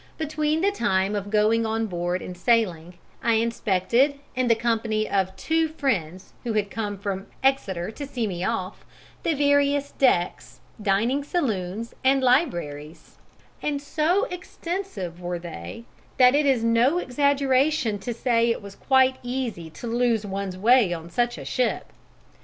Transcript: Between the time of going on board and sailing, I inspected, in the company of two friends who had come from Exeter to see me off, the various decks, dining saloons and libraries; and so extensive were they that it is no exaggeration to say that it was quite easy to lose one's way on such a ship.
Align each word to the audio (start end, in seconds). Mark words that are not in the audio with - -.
Between 0.17 0.61
the 0.61 0.71
time 0.71 1.13
of 1.15 1.29
going 1.29 1.63
on 1.63 1.85
board 1.85 2.23
and 2.23 2.35
sailing, 2.35 2.95
I 3.21 3.33
inspected, 3.35 4.19
in 4.35 4.47
the 4.47 4.55
company 4.55 5.07
of 5.07 5.35
two 5.35 5.67
friends 5.67 6.33
who 6.43 6.53
had 6.53 6.71
come 6.71 6.97
from 6.97 7.27
Exeter 7.43 7.91
to 7.91 8.07
see 8.07 8.25
me 8.25 8.43
off, 8.43 8.83
the 9.21 9.35
various 9.35 9.91
decks, 9.91 10.59
dining 10.81 11.23
saloons 11.23 11.93
and 12.03 12.23
libraries; 12.23 13.19
and 13.61 13.79
so 13.79 14.23
extensive 14.31 15.21
were 15.21 15.37
they 15.37 15.83
that 16.17 16.33
it 16.33 16.47
is 16.47 16.63
no 16.63 16.97
exaggeration 16.97 17.99
to 17.99 18.11
say 18.11 18.47
that 18.47 18.51
it 18.53 18.61
was 18.63 18.73
quite 18.73 19.19
easy 19.21 19.69
to 19.69 19.85
lose 19.85 20.25
one's 20.25 20.57
way 20.57 20.91
on 20.91 21.11
such 21.11 21.37
a 21.37 21.45
ship. 21.45 21.93